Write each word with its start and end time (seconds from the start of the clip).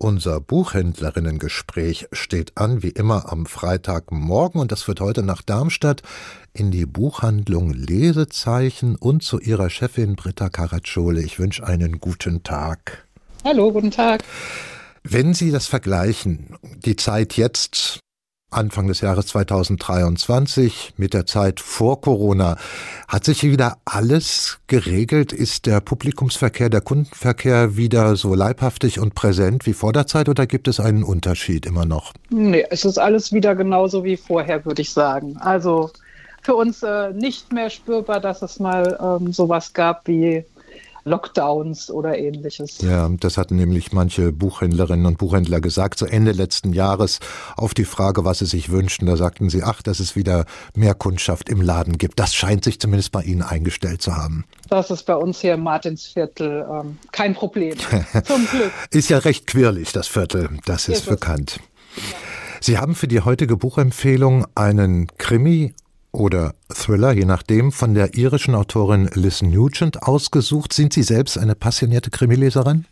Unser 0.00 0.40
Buchhändlerinnengespräch 0.40 2.06
steht 2.12 2.56
an, 2.56 2.84
wie 2.84 2.90
immer 2.90 3.32
am 3.32 3.46
Freitagmorgen, 3.46 4.60
und 4.60 4.70
das 4.70 4.82
führt 4.82 5.00
heute 5.00 5.24
nach 5.24 5.42
Darmstadt 5.42 6.02
in 6.52 6.70
die 6.70 6.86
Buchhandlung 6.86 7.72
Lesezeichen 7.72 8.94
und 8.94 9.24
zu 9.24 9.40
ihrer 9.40 9.70
Chefin 9.70 10.14
Britta 10.14 10.50
Caracciole. 10.50 11.20
Ich 11.20 11.40
wünsche 11.40 11.66
einen 11.66 11.98
guten 11.98 12.44
Tag. 12.44 13.08
Hallo, 13.44 13.72
guten 13.72 13.90
Tag. 13.90 14.22
Wenn 15.02 15.34
Sie 15.34 15.50
das 15.50 15.66
vergleichen, 15.66 16.56
die 16.62 16.94
Zeit 16.94 17.36
jetzt 17.36 17.98
Anfang 18.50 18.86
des 18.88 19.02
Jahres 19.02 19.26
2023 19.26 20.94
mit 20.96 21.12
der 21.12 21.26
Zeit 21.26 21.60
vor 21.60 22.00
Corona. 22.00 22.56
Hat 23.06 23.24
sich 23.24 23.42
wieder 23.42 23.76
alles 23.84 24.58
geregelt? 24.66 25.32
Ist 25.32 25.66
der 25.66 25.80
Publikumsverkehr, 25.80 26.70
der 26.70 26.80
Kundenverkehr 26.80 27.76
wieder 27.76 28.16
so 28.16 28.34
leibhaftig 28.34 29.00
und 29.00 29.14
präsent 29.14 29.66
wie 29.66 29.74
vor 29.74 29.92
der 29.92 30.06
Zeit 30.06 30.28
oder 30.28 30.46
gibt 30.46 30.66
es 30.66 30.80
einen 30.80 31.02
Unterschied 31.02 31.66
immer 31.66 31.84
noch? 31.84 32.14
Nee, 32.30 32.64
es 32.70 32.84
ist 32.84 32.98
alles 32.98 33.32
wieder 33.32 33.54
genauso 33.54 34.02
wie 34.02 34.16
vorher, 34.16 34.64
würde 34.64 34.80
ich 34.80 34.92
sagen. 34.92 35.36
Also 35.38 35.90
für 36.42 36.54
uns 36.54 36.82
äh, 36.82 37.12
nicht 37.12 37.52
mehr 37.52 37.68
spürbar, 37.68 38.20
dass 38.20 38.40
es 38.40 38.58
mal 38.58 38.98
ähm, 39.20 39.32
sowas 39.32 39.74
gab 39.74 40.08
wie 40.08 40.44
Lockdowns 41.08 41.90
oder 41.90 42.18
ähnliches. 42.18 42.80
Ja, 42.80 43.08
das 43.08 43.36
hatten 43.36 43.56
nämlich 43.56 43.92
manche 43.92 44.32
Buchhändlerinnen 44.32 45.06
und 45.06 45.18
Buchhändler 45.18 45.60
gesagt, 45.60 45.98
zu 45.98 46.06
Ende 46.06 46.32
letzten 46.32 46.72
Jahres 46.72 47.20
auf 47.56 47.74
die 47.74 47.84
Frage, 47.84 48.24
was 48.24 48.38
sie 48.38 48.46
sich 48.46 48.70
wünschten. 48.70 49.06
Da 49.06 49.16
sagten 49.16 49.50
sie, 49.50 49.62
ach, 49.62 49.82
dass 49.82 50.00
es 50.00 50.14
wieder 50.16 50.44
mehr 50.74 50.94
Kundschaft 50.94 51.48
im 51.48 51.60
Laden 51.60 51.98
gibt. 51.98 52.20
Das 52.20 52.34
scheint 52.34 52.64
sich 52.64 52.80
zumindest 52.80 53.12
bei 53.12 53.22
Ihnen 53.22 53.42
eingestellt 53.42 54.02
zu 54.02 54.16
haben. 54.16 54.44
Das 54.68 54.90
ist 54.90 55.04
bei 55.04 55.16
uns 55.16 55.40
hier 55.40 55.54
im 55.54 55.62
Martinsviertel 55.62 56.66
ähm, 56.70 56.98
kein 57.12 57.34
Problem. 57.34 57.76
Zum 58.24 58.46
Glück. 58.46 58.72
Ist 58.90 59.08
ja 59.08 59.18
recht 59.18 59.46
quirlig, 59.46 59.92
das 59.92 60.06
Viertel. 60.06 60.50
Das 60.66 60.88
ist, 60.88 61.00
ist 61.00 61.08
bekannt. 61.08 61.60
Ja. 61.96 62.02
Sie 62.60 62.78
haben 62.78 62.94
für 62.94 63.08
die 63.08 63.20
heutige 63.20 63.56
Buchempfehlung 63.56 64.46
einen 64.54 65.06
Krimi 65.18 65.74
oder 66.12 66.54
Thriller, 66.72 67.12
je 67.12 67.24
nachdem, 67.24 67.72
von 67.72 67.94
der 67.94 68.14
irischen 68.14 68.54
Autorin 68.54 69.10
Liz 69.14 69.42
Nugent 69.42 70.02
ausgesucht. 70.02 70.72
Sind 70.72 70.92
Sie 70.92 71.02
selbst 71.02 71.38
eine 71.38 71.54
passionierte 71.54 72.10
Krimileserin? 72.10 72.86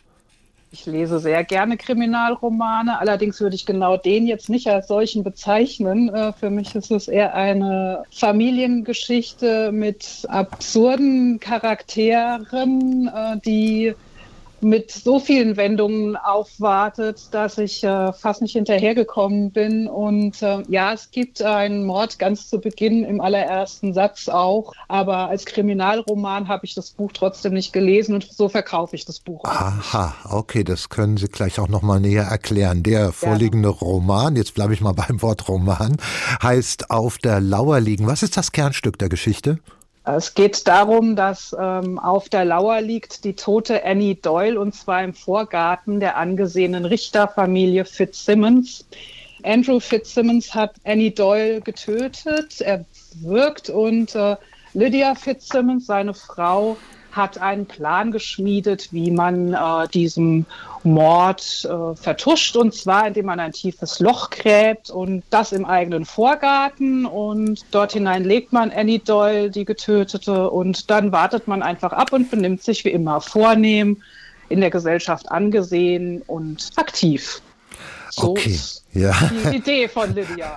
Ich 0.72 0.84
lese 0.84 1.20
sehr 1.20 1.44
gerne 1.44 1.76
Kriminalromane, 1.76 2.98
allerdings 2.98 3.40
würde 3.40 3.54
ich 3.54 3.64
genau 3.64 3.96
den 3.96 4.26
jetzt 4.26 4.50
nicht 4.50 4.66
als 4.68 4.88
solchen 4.88 5.22
bezeichnen. 5.22 6.08
Äh, 6.08 6.32
für 6.32 6.50
mich 6.50 6.74
ist 6.74 6.90
es 6.90 7.08
eher 7.08 7.34
eine 7.34 8.02
Familiengeschichte 8.10 9.72
mit 9.72 10.26
absurden 10.28 11.40
Charakteren, 11.40 13.08
äh, 13.08 13.38
die 13.44 13.94
mit 14.66 14.90
so 14.90 15.20
vielen 15.20 15.56
Wendungen 15.56 16.16
aufwartet, 16.16 17.28
dass 17.30 17.56
ich 17.56 17.84
äh, 17.84 18.12
fast 18.12 18.42
nicht 18.42 18.54
hinterhergekommen 18.54 19.52
bin. 19.52 19.86
Und 19.86 20.42
äh, 20.42 20.64
ja, 20.68 20.92
es 20.92 21.12
gibt 21.12 21.40
einen 21.40 21.84
Mord 21.84 22.18
ganz 22.18 22.48
zu 22.48 22.60
Beginn 22.60 23.04
im 23.04 23.20
allerersten 23.20 23.94
Satz 23.94 24.28
auch. 24.28 24.72
Aber 24.88 25.28
als 25.28 25.46
Kriminalroman 25.46 26.48
habe 26.48 26.66
ich 26.66 26.74
das 26.74 26.90
Buch 26.90 27.12
trotzdem 27.14 27.52
nicht 27.52 27.72
gelesen 27.72 28.14
und 28.14 28.24
so 28.24 28.48
verkaufe 28.48 28.96
ich 28.96 29.04
das 29.04 29.20
Buch. 29.20 29.44
Aha, 29.44 30.16
okay, 30.30 30.64
das 30.64 30.88
können 30.88 31.16
Sie 31.16 31.28
gleich 31.28 31.60
auch 31.60 31.68
nochmal 31.68 32.00
näher 32.00 32.24
erklären. 32.24 32.82
Der 32.82 33.12
vorliegende 33.12 33.68
ja. 33.68 33.74
Roman, 33.76 34.34
jetzt 34.34 34.54
bleibe 34.54 34.74
ich 34.74 34.80
mal 34.80 34.92
beim 34.94 35.22
Wort 35.22 35.48
Roman, 35.48 35.96
heißt 36.42 36.90
Auf 36.90 37.18
der 37.18 37.40
Lauer 37.40 37.78
liegen. 37.78 38.08
Was 38.08 38.24
ist 38.24 38.36
das 38.36 38.50
Kernstück 38.50 38.98
der 38.98 39.10
Geschichte? 39.10 39.60
Es 40.08 40.34
geht 40.34 40.68
darum, 40.68 41.16
dass 41.16 41.54
ähm, 41.58 41.98
auf 41.98 42.28
der 42.28 42.44
Lauer 42.44 42.80
liegt 42.80 43.24
die 43.24 43.34
tote 43.34 43.84
Annie 43.84 44.14
Doyle 44.14 44.60
und 44.60 44.72
zwar 44.72 45.02
im 45.02 45.14
Vorgarten 45.14 45.98
der 45.98 46.16
angesehenen 46.16 46.84
Richterfamilie 46.84 47.84
Fitzsimmons. 47.84 48.86
Andrew 49.42 49.80
Fitzsimmons 49.80 50.54
hat 50.54 50.76
Annie 50.84 51.10
Doyle 51.10 51.60
getötet, 51.60 52.60
er 52.60 52.84
wirkt 53.20 53.68
und 53.68 54.14
äh, 54.14 54.36
Lydia 54.74 55.16
Fitzsimmons, 55.16 55.86
seine 55.86 56.14
Frau, 56.14 56.76
hat 57.16 57.38
einen 57.38 57.66
Plan 57.66 58.12
geschmiedet, 58.12 58.92
wie 58.92 59.10
man 59.10 59.54
äh, 59.54 59.88
diesem 59.88 60.46
Mord 60.82 61.64
äh, 61.64 61.96
vertuscht 61.96 62.56
und 62.56 62.74
zwar 62.74 63.06
indem 63.08 63.26
man 63.26 63.40
ein 63.40 63.52
tiefes 63.52 63.98
Loch 64.00 64.30
gräbt 64.30 64.90
und 64.90 65.24
das 65.30 65.52
im 65.52 65.64
eigenen 65.64 66.04
Vorgarten 66.04 67.06
und 67.06 67.64
dort 67.70 67.92
hinein 67.92 68.24
legt 68.24 68.52
man 68.52 68.70
Annie 68.70 69.00
Doyle, 69.00 69.50
die 69.50 69.64
Getötete 69.64 70.50
und 70.50 70.90
dann 70.90 71.12
wartet 71.12 71.48
man 71.48 71.62
einfach 71.62 71.92
ab 71.92 72.12
und 72.12 72.30
benimmt 72.30 72.62
sich 72.62 72.84
wie 72.84 72.90
immer 72.90 73.20
vornehm, 73.20 74.02
in 74.48 74.60
der 74.60 74.70
Gesellschaft 74.70 75.30
angesehen 75.30 76.22
und 76.26 76.70
aktiv. 76.76 77.42
So 78.18 78.30
okay. 78.30 78.58
Ja. 78.94 79.14
Die 79.30 79.56
Idee 79.56 79.88
von 79.88 80.14
Lydia. 80.14 80.56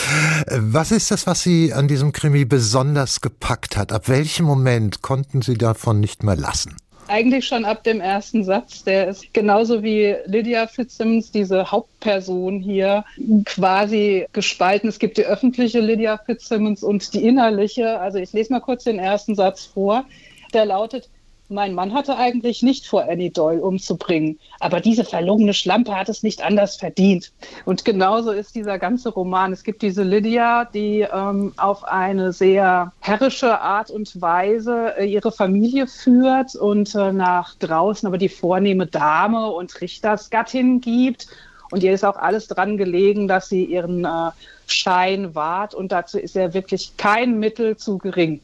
Was 0.48 0.90
ist 0.90 1.10
das, 1.10 1.26
was 1.26 1.42
Sie 1.42 1.70
an 1.72 1.86
diesem 1.86 2.12
Krimi 2.12 2.46
besonders 2.46 3.20
gepackt 3.20 3.76
hat? 3.76 3.92
Ab 3.92 4.08
welchem 4.08 4.46
Moment 4.46 5.02
konnten 5.02 5.42
Sie 5.42 5.58
davon 5.58 6.00
nicht 6.00 6.22
mehr 6.22 6.36
lassen? 6.36 6.76
Eigentlich 7.06 7.46
schon 7.46 7.66
ab 7.66 7.84
dem 7.84 8.00
ersten 8.00 8.42
Satz. 8.42 8.84
Der 8.84 9.08
ist 9.08 9.34
genauso 9.34 9.82
wie 9.82 10.16
Lydia 10.24 10.66
Fitzsimmons, 10.66 11.30
diese 11.30 11.70
Hauptperson 11.70 12.60
hier, 12.60 13.04
quasi 13.44 14.26
gespalten. 14.32 14.88
Es 14.88 14.98
gibt 14.98 15.18
die 15.18 15.26
öffentliche 15.26 15.80
Lydia 15.80 16.18
Fitzsimmons 16.24 16.82
und 16.82 17.12
die 17.12 17.26
innerliche. 17.26 18.00
Also 18.00 18.16
ich 18.16 18.32
lese 18.32 18.50
mal 18.54 18.60
kurz 18.60 18.84
den 18.84 18.98
ersten 18.98 19.34
Satz 19.34 19.66
vor. 19.66 20.06
Der 20.54 20.64
lautet, 20.64 21.10
mein 21.54 21.74
Mann 21.74 21.94
hatte 21.94 22.16
eigentlich 22.16 22.62
nicht 22.62 22.86
vor, 22.86 23.04
Annie 23.08 23.30
Doyle 23.30 23.62
umzubringen, 23.62 24.38
aber 24.60 24.80
diese 24.80 25.04
verlogene 25.04 25.54
Schlampe 25.54 25.96
hat 25.96 26.08
es 26.08 26.22
nicht 26.22 26.42
anders 26.42 26.76
verdient. 26.76 27.32
Und 27.64 27.84
genauso 27.84 28.32
ist 28.32 28.54
dieser 28.54 28.78
ganze 28.78 29.10
Roman. 29.10 29.52
Es 29.52 29.62
gibt 29.62 29.82
diese 29.82 30.02
Lydia, 30.02 30.64
die 30.66 31.00
ähm, 31.00 31.54
auf 31.56 31.84
eine 31.84 32.32
sehr 32.32 32.92
herrische 33.00 33.60
Art 33.60 33.90
und 33.90 34.20
Weise 34.20 34.94
äh, 34.98 35.06
ihre 35.06 35.32
Familie 35.32 35.86
führt 35.86 36.54
und 36.56 36.94
äh, 36.94 37.12
nach 37.12 37.54
draußen 37.54 38.06
aber 38.06 38.18
die 38.18 38.28
vornehme 38.28 38.86
Dame 38.86 39.50
und 39.50 39.80
Richtersgattin 39.80 40.80
gibt. 40.80 41.28
Und 41.70 41.82
ihr 41.82 41.92
ist 41.92 42.04
auch 42.04 42.16
alles 42.16 42.48
dran 42.48 42.76
gelegen, 42.76 43.26
dass 43.28 43.48
sie 43.48 43.64
ihren 43.64 44.04
äh, 44.04 44.30
Schein 44.66 45.34
wahrt. 45.34 45.74
Und 45.74 45.92
dazu 45.92 46.18
ist 46.18 46.34
ja 46.34 46.52
wirklich 46.54 46.96
kein 46.96 47.38
Mittel 47.38 47.76
zu 47.76 47.98
gering. 47.98 48.40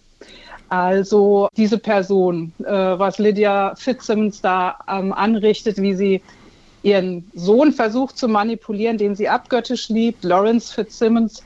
Also 0.70 1.48
diese 1.56 1.78
Person, 1.78 2.52
äh, 2.60 2.70
was 2.70 3.18
Lydia 3.18 3.74
Fitzsimmons 3.74 4.40
da 4.40 4.78
ähm, 4.88 5.12
anrichtet, 5.12 5.78
wie 5.78 5.94
sie 5.94 6.22
ihren 6.82 7.28
Sohn 7.34 7.72
versucht 7.72 8.16
zu 8.16 8.28
manipulieren, 8.28 8.96
den 8.96 9.16
sie 9.16 9.28
abgöttisch 9.28 9.88
liebt, 9.88 10.22
Lawrence 10.22 10.72
Fitzsimmons, 10.72 11.42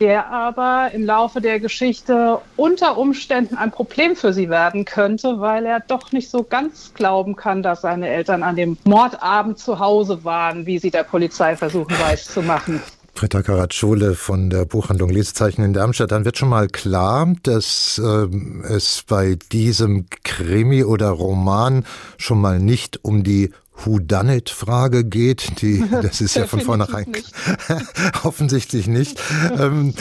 der 0.00 0.26
aber 0.30 0.90
im 0.92 1.04
Laufe 1.04 1.40
der 1.40 1.60
Geschichte 1.60 2.40
unter 2.56 2.98
Umständen 2.98 3.56
ein 3.56 3.70
Problem 3.70 4.16
für 4.16 4.32
sie 4.32 4.50
werden 4.50 4.84
könnte, 4.84 5.40
weil 5.40 5.64
er 5.64 5.80
doch 5.80 6.10
nicht 6.10 6.28
so 6.28 6.42
ganz 6.42 6.92
glauben 6.92 7.36
kann, 7.36 7.62
dass 7.62 7.82
seine 7.82 8.08
Eltern 8.08 8.42
an 8.42 8.56
dem 8.56 8.76
Mordabend 8.84 9.58
zu 9.58 9.78
Hause 9.78 10.24
waren, 10.24 10.66
wie 10.66 10.78
sie 10.78 10.90
der 10.90 11.04
Polizei 11.04 11.56
versuchen 11.56 11.98
weiß 11.98 12.26
zu 12.26 12.42
machen. 12.42 12.82
Britta 13.16 13.42
Karatschule 13.42 14.14
von 14.14 14.50
der 14.50 14.66
Buchhandlung 14.66 15.08
Lesezeichen 15.08 15.64
in 15.64 15.72
Darmstadt, 15.72 16.12
dann 16.12 16.26
wird 16.26 16.36
schon 16.36 16.50
mal 16.50 16.68
klar, 16.68 17.32
dass 17.42 17.98
äh, 17.98 18.26
es 18.68 19.04
bei 19.08 19.38
diesem 19.52 20.04
Krimi 20.22 20.84
oder 20.84 21.08
Roman 21.08 21.86
schon 22.18 22.38
mal 22.38 22.60
nicht 22.60 23.04
um 23.06 23.24
die 23.24 23.52
Whodunit-Frage 23.74 25.04
geht, 25.04 25.62
die, 25.62 25.82
das 25.90 26.20
ist 26.20 26.36
ja 26.36 26.46
von 26.46 26.60
vornherein 26.60 27.10
offensichtlich 28.22 28.86
nicht. 28.86 29.18
ähm, 29.58 29.94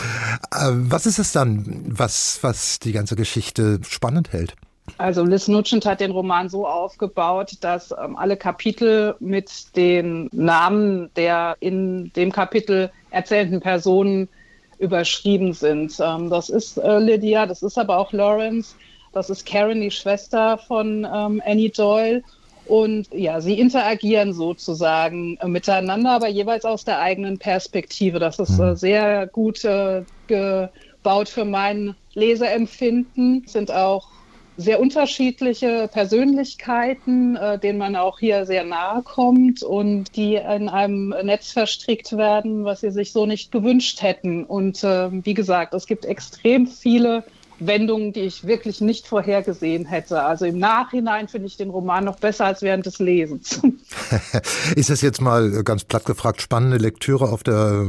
äh, 0.52 0.72
was 0.72 1.06
ist 1.06 1.18
es 1.18 1.32
dann, 1.32 1.86
was, 1.88 2.40
was 2.42 2.80
die 2.80 2.92
ganze 2.92 3.16
Geschichte 3.16 3.80
spannend 3.88 4.34
hält? 4.34 4.56
Also 4.97 5.24
Liz 5.24 5.47
Nugent 5.47 5.86
hat 5.86 6.00
den 6.00 6.12
Roman 6.12 6.50
so 6.50 6.68
aufgebaut, 6.68 7.53
dass 7.62 7.92
ähm, 7.92 8.16
alle 8.16 8.38
Kapitel 8.38 9.16
mit 9.20 9.76
den 9.76 10.30
Namen 10.32 11.09
der 11.16 11.58
in 11.59 12.11
dem 12.14 12.32
Kapitel 12.32 12.91
erzählenden 13.16 13.62
Personen 13.62 14.28
überschrieben 14.78 15.53
sind. 15.53 15.97
Ähm, 16.00 16.29
das 16.29 16.50
ist 16.50 16.78
äh, 16.78 17.00
Lydia, 17.00 17.46
das 17.46 17.64
ist 17.64 17.78
aber 17.78 17.97
auch 17.97 18.12
Lawrence, 18.12 18.76
das 19.14 19.29
ist 19.29 19.46
Karen, 19.46 19.82
die 19.82 19.91
Schwester 19.91 20.58
von 20.58 21.08
ähm, 21.12 21.41
Annie 21.46 21.70
Doyle. 21.70 22.22
Und 22.67 23.14
ja, 23.14 23.41
sie 23.41 23.59
interagieren 23.59 24.34
sozusagen 24.34 25.38
miteinander, 25.46 26.12
aber 26.12 26.28
jeweils 26.28 26.66
aus 26.66 26.84
der 26.84 27.00
eigenen 27.00 27.38
Perspektive. 27.38 28.17
Das 28.20 28.40
ist 28.40 28.59
äh, 28.59 28.72
mhm. 28.72 28.76
sehr 28.76 29.28
gut 29.28 29.64
äh, 29.64 30.03
gebaut 30.28 31.29
für 31.29 31.46
mein 31.46 31.96
Leseempfinden. 32.16 33.44
Sind 33.46 33.72
auch 33.72 34.08
sehr 34.57 34.79
unterschiedliche 34.79 35.90
Persönlichkeiten, 35.91 37.35
äh, 37.35 37.59
denen 37.59 37.78
man 37.78 37.96
auch 37.96 38.19
hier 38.19 38.46
sehr 38.46 38.63
nahe 38.63 39.02
kommt 39.03 39.63
und 39.63 40.16
die 40.16 40.35
in 40.35 40.69
einem 40.69 41.09
Netz 41.23 41.52
verstrickt 41.52 42.16
werden, 42.17 42.63
was 42.63 42.81
sie 42.81 42.91
sich 42.91 43.11
so 43.11 43.25
nicht 43.25 43.52
gewünscht 43.52 44.02
hätten. 44.02 44.46
Und 44.46 44.84
äh, 44.84 45.09
wie 45.11 45.34
gesagt, 45.34 45.73
es 45.73 45.87
gibt 45.87 46.05
extrem 46.05 46.67
viele 46.67 47.23
Wendungen, 47.59 48.13
die 48.13 48.22
ich 48.22 48.46
wirklich 48.46 48.81
nicht 48.81 49.07
vorhergesehen 49.07 49.85
hätte. 49.85 50.22
Also 50.23 50.46
im 50.46 50.58
Nachhinein 50.58 51.28
finde 51.28 51.47
ich 51.47 51.58
den 51.58 51.69
Roman 51.69 52.03
noch 52.03 52.17
besser 52.17 52.46
als 52.46 52.61
während 52.61 52.85
des 52.85 52.99
Lesens. 52.99 53.61
Ist 54.75 54.90
es 54.90 55.01
jetzt 55.01 55.22
mal 55.22 55.63
ganz 55.63 55.84
platt 55.84 56.05
gefragt 56.05 56.41
spannende 56.41 56.78
Lektüre 56.78 57.29
auf 57.29 57.43
der 57.43 57.85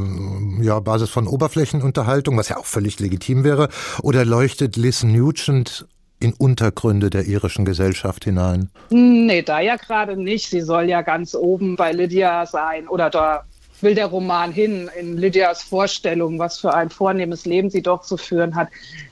ja, 0.60 0.78
Basis 0.80 1.10
von 1.10 1.26
Oberflächenunterhaltung, 1.26 2.36
was 2.36 2.48
ja 2.48 2.58
auch 2.58 2.66
völlig 2.66 3.00
legitim 3.00 3.44
wäre, 3.44 3.68
oder 4.02 4.24
leuchtet 4.24 4.76
Liz 4.76 5.02
Nugent 5.02 5.86
in 6.18 6.32
Untergründe 6.32 7.10
der 7.10 7.26
irischen 7.26 7.64
Gesellschaft 7.64 8.24
hinein? 8.24 8.70
Nee, 8.90 9.42
da 9.42 9.60
ja 9.60 9.76
gerade 9.76 10.16
nicht. 10.16 10.48
Sie 10.48 10.62
soll 10.62 10.88
ja 10.88 11.02
ganz 11.02 11.34
oben 11.34 11.76
bei 11.76 11.92
Lydia 11.92 12.46
sein 12.46 12.88
oder 12.88 13.10
da 13.10 13.44
will 13.80 13.94
der 13.94 14.06
Roman 14.06 14.52
hin, 14.52 14.90
in 14.98 15.16
Lydias 15.16 15.62
Vorstellung, 15.62 16.38
was 16.38 16.58
für 16.58 16.72
ein 16.72 16.90
vornehmes 16.90 17.44
Leben 17.44 17.70
sie 17.70 17.82
doch 17.82 18.02
zu 18.02 18.16
führen 18.16 18.54
hat. 18.54 18.68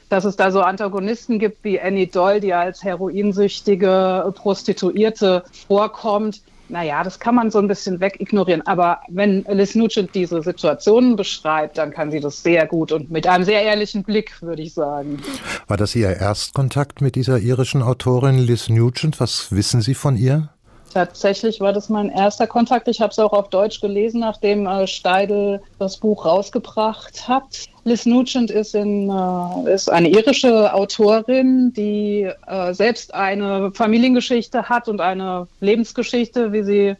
Dass 0.08 0.24
es 0.24 0.36
da 0.36 0.50
so 0.50 0.62
Antagonisten 0.62 1.38
gibt 1.38 1.64
wie 1.64 1.80
Annie 1.80 2.06
Doll, 2.06 2.40
die 2.40 2.54
als 2.54 2.82
heroinsüchtige 2.82 4.32
Prostituierte 4.34 5.44
vorkommt, 5.68 6.42
naja, 6.74 7.04
das 7.04 7.20
kann 7.20 7.36
man 7.36 7.52
so 7.52 7.60
ein 7.60 7.68
bisschen 7.68 8.00
wegignorieren. 8.00 8.66
Aber 8.66 8.98
wenn 9.08 9.44
Liz 9.48 9.76
Nugent 9.76 10.12
diese 10.12 10.42
Situationen 10.42 11.14
beschreibt, 11.14 11.78
dann 11.78 11.92
kann 11.92 12.10
sie 12.10 12.18
das 12.18 12.42
sehr 12.42 12.66
gut 12.66 12.90
und 12.90 13.12
mit 13.12 13.28
einem 13.28 13.44
sehr 13.44 13.62
ehrlichen 13.62 14.02
Blick, 14.02 14.42
würde 14.42 14.62
ich 14.62 14.74
sagen. 14.74 15.22
War 15.68 15.76
das 15.76 15.94
Ihr 15.94 16.10
Erstkontakt 16.16 17.00
mit 17.00 17.14
dieser 17.14 17.38
irischen 17.38 17.80
Autorin 17.80 18.38
Liz 18.38 18.68
Nugent? 18.68 19.20
Was 19.20 19.52
wissen 19.52 19.82
Sie 19.82 19.94
von 19.94 20.16
ihr? 20.16 20.48
Tatsächlich 20.94 21.61
war 21.61 21.73
das 21.73 21.88
mein 21.88 22.08
erster 22.08 22.46
Kontakt. 22.46 22.87
Ich 22.87 23.00
habe 23.00 23.11
es 23.11 23.19
auch 23.19 23.32
auf 23.32 23.49
Deutsch 23.49 23.81
gelesen, 23.81 24.20
nachdem 24.20 24.64
äh, 24.64 24.87
Steidel 24.87 25.61
das 25.81 25.96
Buch 25.96 26.25
rausgebracht 26.25 27.26
hat. 27.26 27.67
Liz 27.82 28.06
Nugent 28.06 28.52
ist, 28.52 28.76
in, 28.76 29.11
äh, 29.11 29.75
ist 29.75 29.91
eine 29.91 30.08
irische 30.08 30.73
Autorin, 30.73 31.73
die 31.73 32.31
äh, 32.46 32.73
selbst 32.75 33.12
eine 33.12 33.73
Familiengeschichte 33.73 34.69
hat 34.69 34.88
und 34.88 35.00
eine 35.00 35.49
Lebensgeschichte, 35.58 36.52
wie 36.52 36.62
sie 36.62 36.94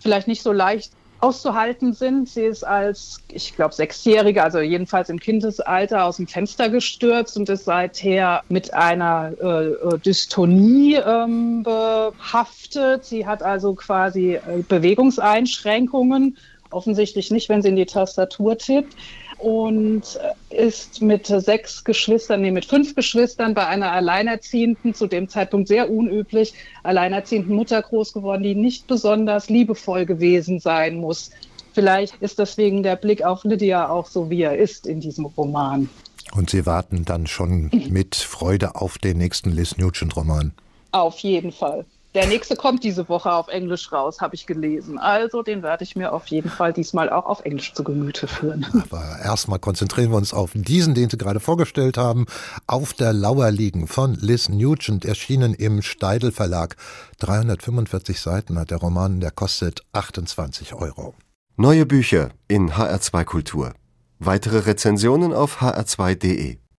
vielleicht 0.00 0.26
nicht 0.26 0.42
so 0.42 0.50
leicht 0.50 0.92
auszuhalten 1.24 1.94
sind. 1.94 2.28
Sie 2.28 2.42
ist 2.42 2.64
als, 2.64 3.20
ich 3.32 3.56
glaube, 3.56 3.74
Sechsjährige, 3.74 4.42
also 4.42 4.60
jedenfalls 4.60 5.08
im 5.08 5.18
Kindesalter, 5.18 6.04
aus 6.04 6.18
dem 6.18 6.26
Fenster 6.26 6.68
gestürzt 6.68 7.36
und 7.38 7.48
ist 7.48 7.64
seither 7.64 8.42
mit 8.50 8.74
einer 8.74 9.32
äh, 9.40 9.68
äh 9.70 9.98
Dystonie 9.98 10.96
ähm, 10.96 11.62
behaftet. 11.62 13.06
Sie 13.06 13.26
hat 13.26 13.42
also 13.42 13.74
quasi 13.74 14.34
äh, 14.34 14.62
Bewegungseinschränkungen, 14.68 16.36
offensichtlich 16.70 17.30
nicht, 17.30 17.48
wenn 17.48 17.62
sie 17.62 17.68
in 17.68 17.76
die 17.76 17.86
Tastatur 17.86 18.58
tippt 18.58 18.94
und 19.38 20.02
ist 20.50 21.02
mit 21.02 21.26
sechs 21.26 21.84
Geschwistern, 21.84 22.42
nee, 22.42 22.50
mit 22.50 22.64
fünf 22.64 22.94
Geschwistern 22.94 23.54
bei 23.54 23.66
einer 23.66 23.92
alleinerziehenden, 23.92 24.94
zu 24.94 25.06
dem 25.06 25.28
Zeitpunkt 25.28 25.68
sehr 25.68 25.90
unüblich, 25.90 26.54
alleinerziehenden 26.82 27.54
Mutter 27.54 27.82
groß 27.82 28.12
geworden, 28.12 28.42
die 28.42 28.54
nicht 28.54 28.86
besonders 28.86 29.48
liebevoll 29.48 30.06
gewesen 30.06 30.60
sein 30.60 30.96
muss. 30.96 31.30
Vielleicht 31.72 32.14
ist 32.22 32.38
deswegen 32.38 32.82
der 32.82 32.96
Blick 32.96 33.24
auf 33.24 33.44
Lydia 33.44 33.88
auch 33.88 34.06
so, 34.06 34.30
wie 34.30 34.42
er 34.42 34.56
ist 34.56 34.86
in 34.86 35.00
diesem 35.00 35.26
Roman. 35.26 35.88
Und 36.34 36.50
Sie 36.50 36.66
warten 36.66 37.04
dann 37.04 37.26
schon 37.26 37.70
mit 37.88 38.14
Freude 38.14 38.76
auf 38.76 38.98
den 38.98 39.18
nächsten 39.18 39.50
Liz 39.50 39.76
Nugent-Roman. 39.76 40.52
Auf 40.92 41.18
jeden 41.18 41.52
Fall. 41.52 41.84
Der 42.14 42.28
nächste 42.28 42.54
kommt 42.54 42.84
diese 42.84 43.08
Woche 43.08 43.32
auf 43.32 43.48
Englisch 43.48 43.90
raus, 43.90 44.20
habe 44.20 44.36
ich 44.36 44.46
gelesen. 44.46 44.98
Also 44.98 45.42
den 45.42 45.64
werde 45.64 45.82
ich 45.82 45.96
mir 45.96 46.12
auf 46.12 46.28
jeden 46.28 46.48
Fall 46.48 46.72
diesmal 46.72 47.10
auch 47.10 47.26
auf 47.26 47.44
Englisch 47.44 47.74
zu 47.74 47.82
Gemüte 47.82 48.28
führen. 48.28 48.64
Aber 48.72 49.18
erstmal 49.20 49.58
konzentrieren 49.58 50.12
wir 50.12 50.16
uns 50.16 50.32
auf 50.32 50.52
diesen, 50.54 50.94
den 50.94 51.10
Sie 51.10 51.18
gerade 51.18 51.40
vorgestellt 51.40 51.98
haben. 51.98 52.26
Auf 52.68 52.92
der 52.92 53.12
Lauer 53.12 53.50
liegen 53.50 53.88
von 53.88 54.14
Liz 54.14 54.48
Nugent, 54.48 55.04
erschienen 55.04 55.54
im 55.54 55.82
Steidel 55.82 56.30
Verlag. 56.30 56.76
345 57.18 58.20
Seiten 58.20 58.60
hat 58.60 58.70
der 58.70 58.78
Roman, 58.78 59.18
der 59.18 59.32
kostet 59.32 59.82
28 59.92 60.74
Euro. 60.74 61.14
Neue 61.56 61.84
Bücher 61.84 62.30
in 62.46 62.70
HR2 62.70 63.24
Kultur. 63.24 63.74
Weitere 64.20 64.58
Rezensionen 64.58 65.32
auf 65.32 65.60
hr2.de. 65.60 66.58